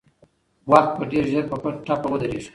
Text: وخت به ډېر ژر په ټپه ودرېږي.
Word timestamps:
وخت 0.71 0.91
به 0.97 1.03
ډېر 1.11 1.25
ژر 1.31 1.43
په 1.49 1.55
ټپه 1.85 2.07
ودرېږي. 2.11 2.49